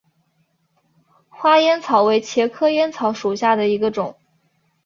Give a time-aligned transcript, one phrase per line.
[1.29, 4.15] 花烟草为茄科烟草属下的一个种。